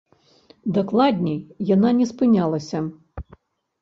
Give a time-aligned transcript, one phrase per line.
[0.77, 1.37] Дакладней,
[1.75, 2.77] яна не спынялася.